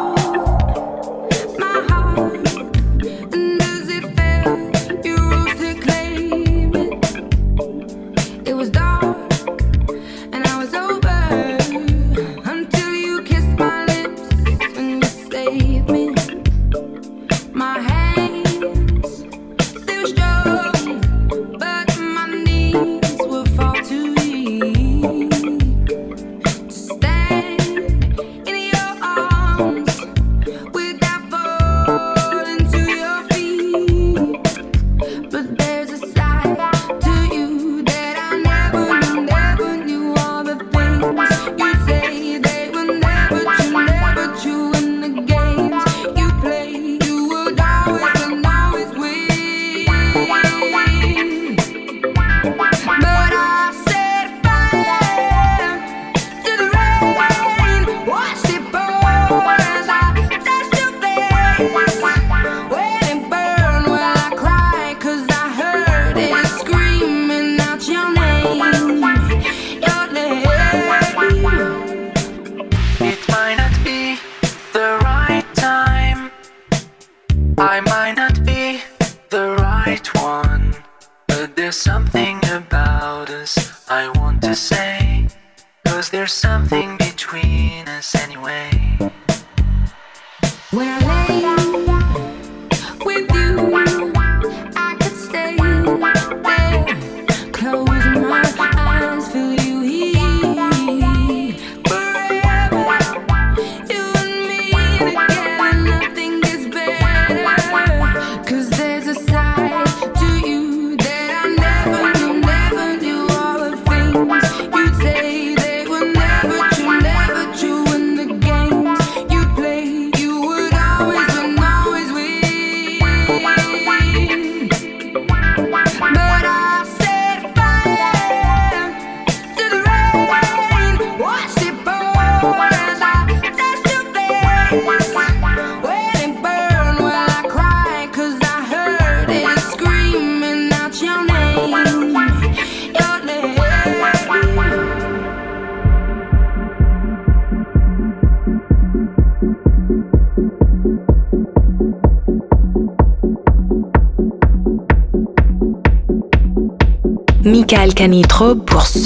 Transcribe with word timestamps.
Oh. 0.00 0.27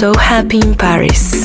So 0.03 0.13
Happy 0.17 0.59
in 0.59 0.75
Paris. 0.75 1.42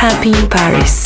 Happy 0.00 0.28
in 0.32 0.48
Paris. 0.48 0.99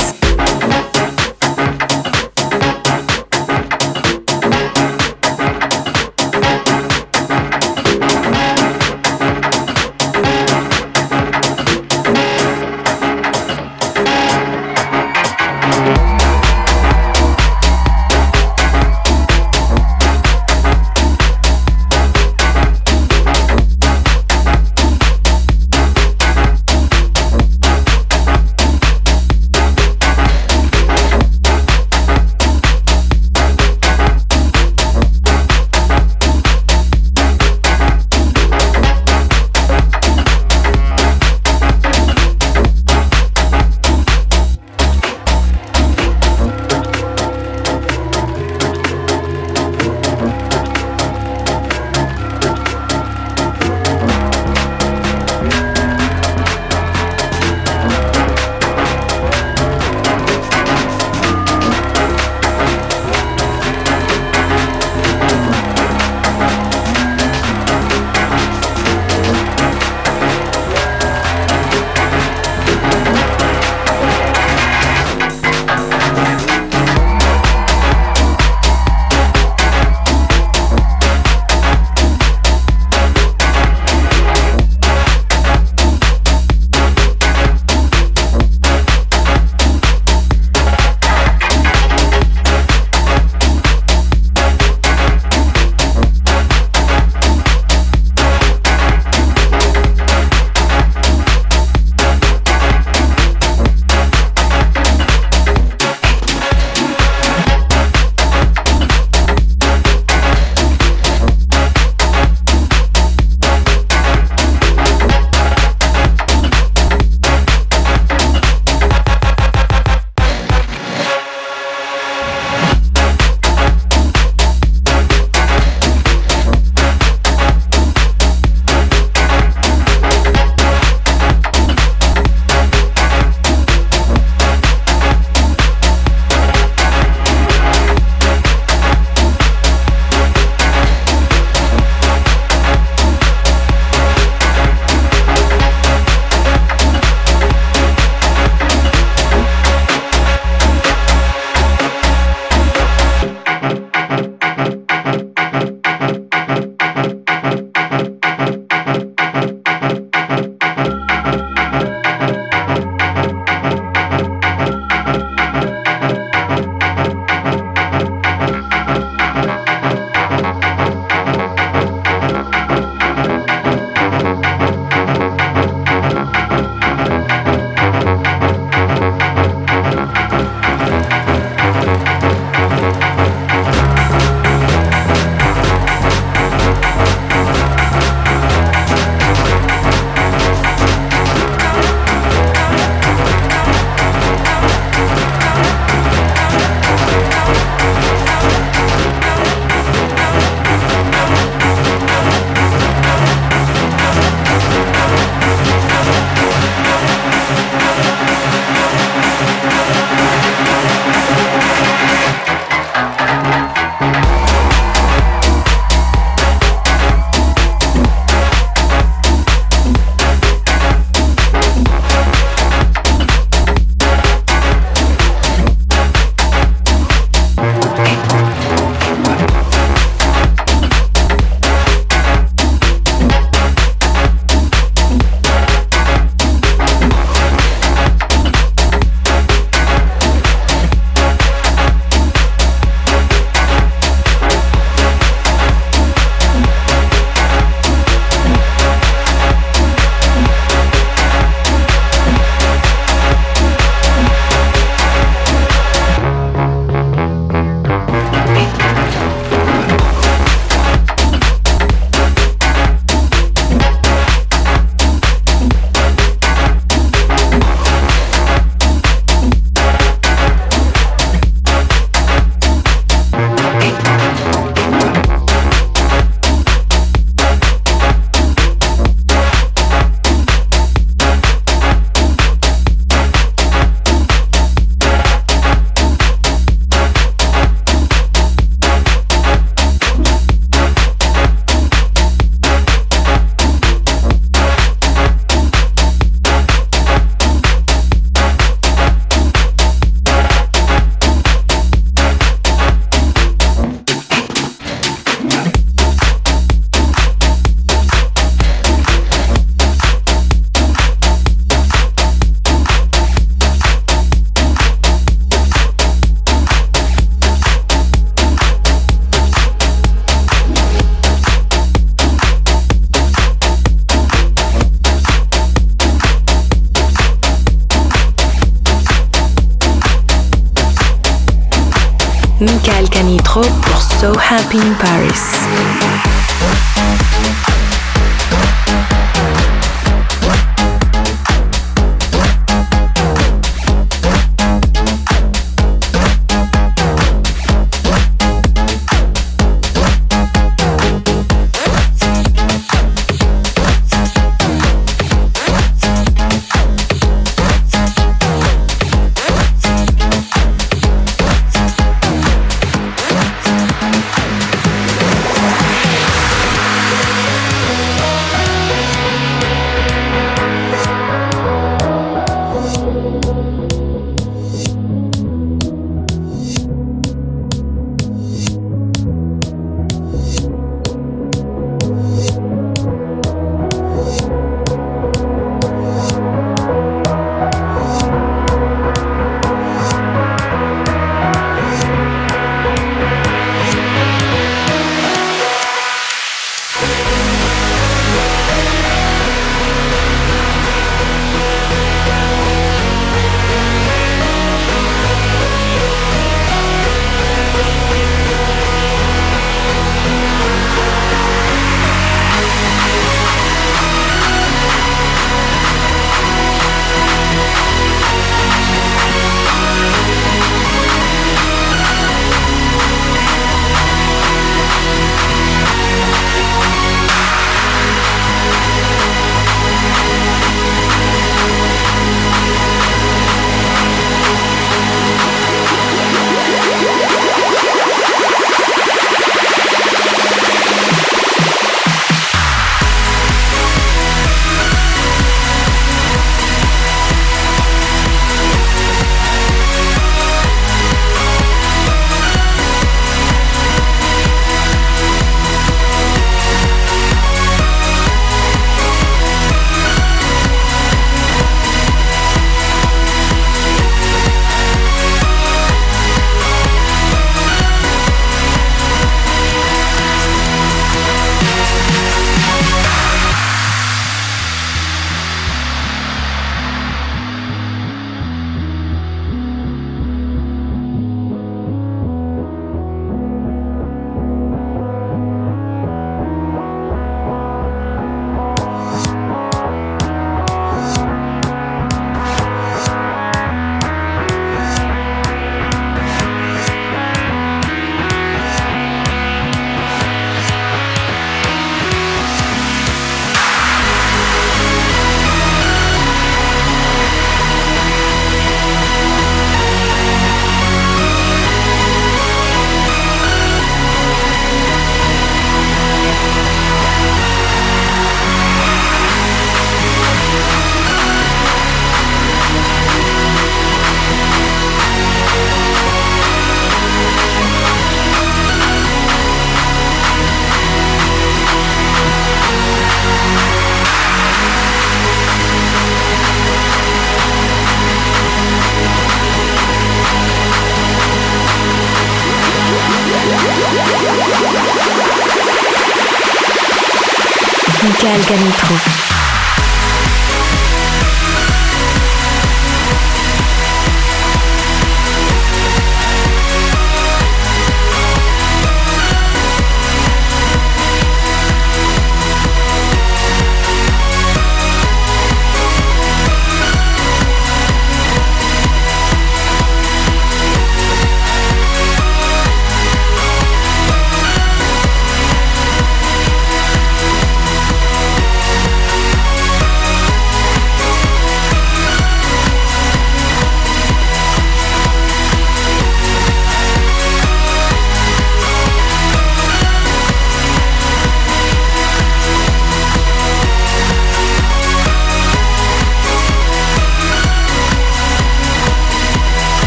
Happy 334.54 334.78
Impact. 334.86 335.13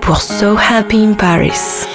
Pour 0.00 0.18
So 0.22 0.54
Happy 0.56 1.02
in 1.02 1.14
Paris. 1.16 1.86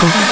cool. 0.00 0.29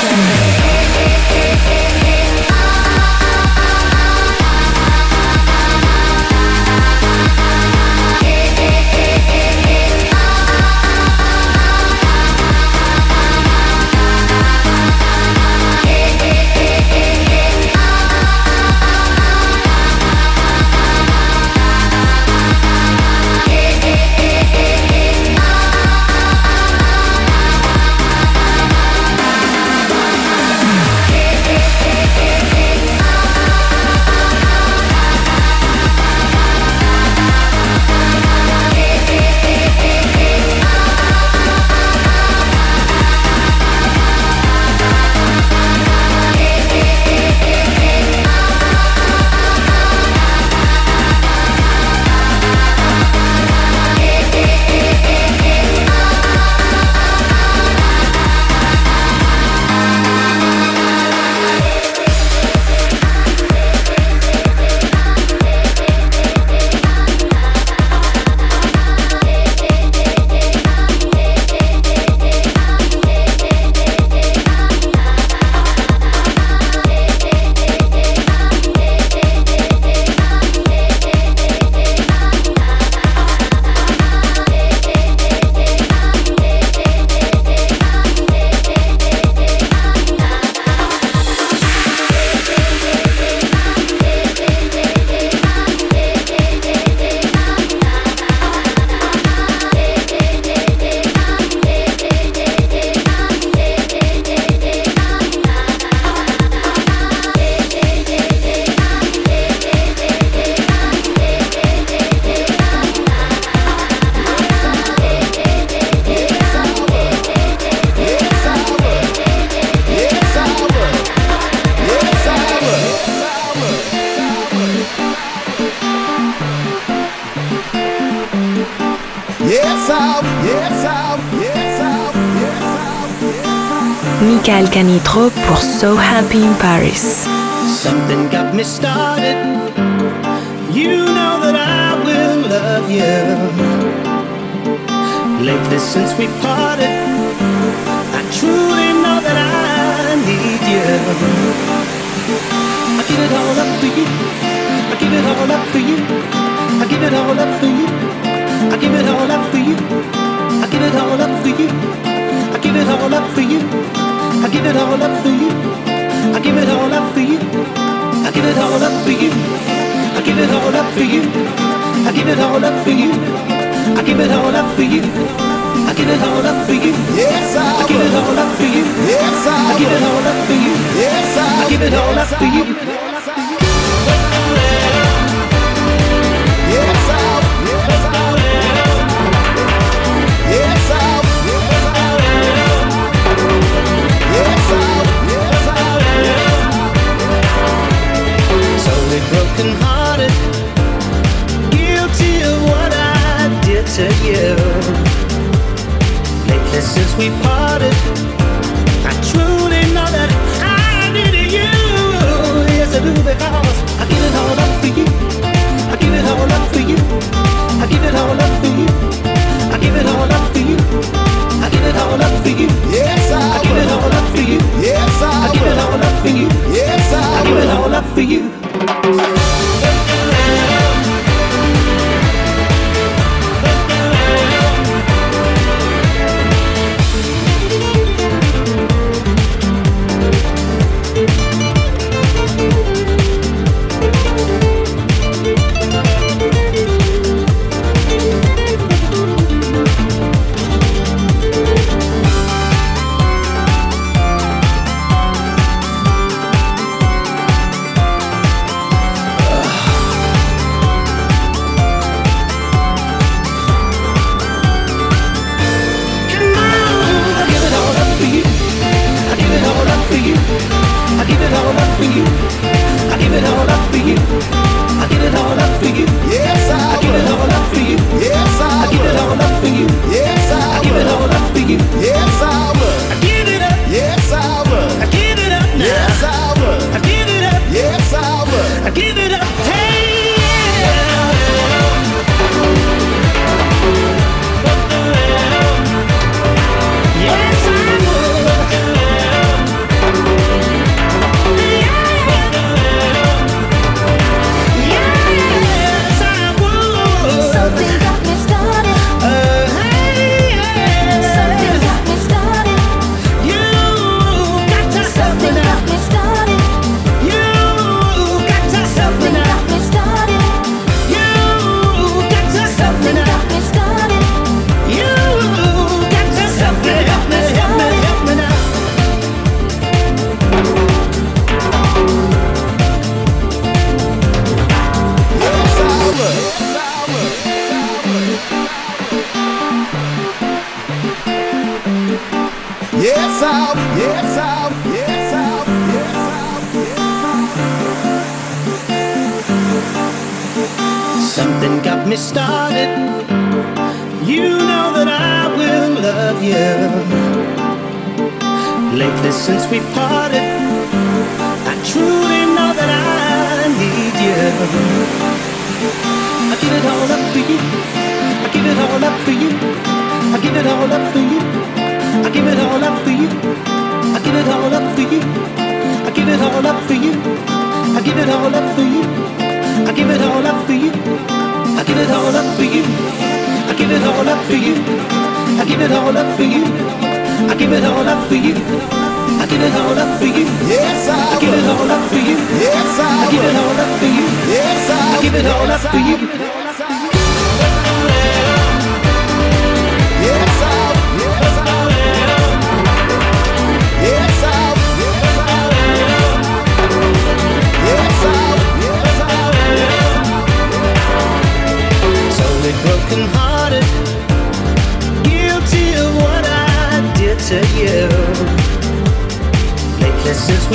Impacto. 136.41 136.68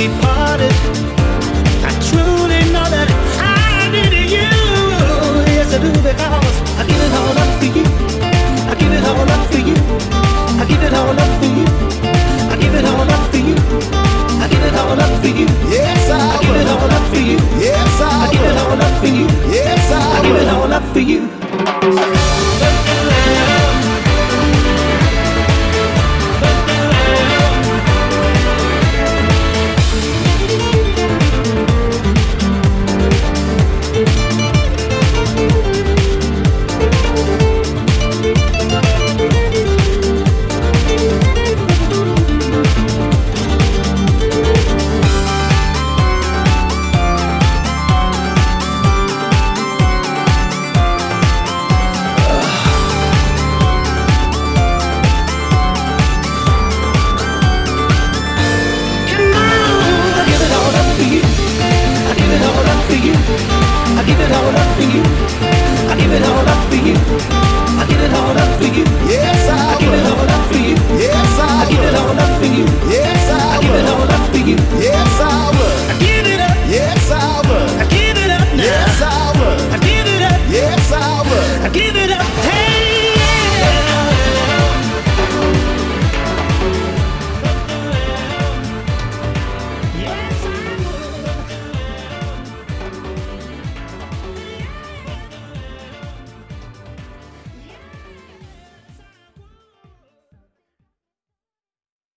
be 0.08 0.20
part 0.20 0.33